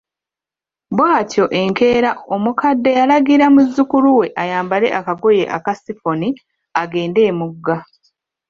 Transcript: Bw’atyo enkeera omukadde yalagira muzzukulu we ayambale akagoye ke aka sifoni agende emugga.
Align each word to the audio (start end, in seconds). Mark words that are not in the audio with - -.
Bw’atyo 0.95 1.45
enkeera 1.61 2.11
omukadde 2.35 2.89
yalagira 2.99 3.45
muzzukulu 3.55 4.09
we 4.19 4.27
ayambale 4.41 4.87
akagoye 4.99 5.43
ke 5.47 5.51
aka 5.57 5.73
sifoni 5.81 6.29
agende 6.81 7.19
emugga. 7.31 7.77